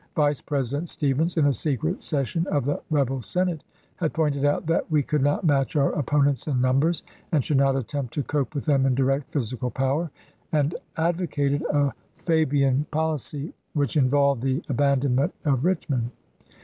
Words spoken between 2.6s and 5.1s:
the rebel Senate, had pointed out that "we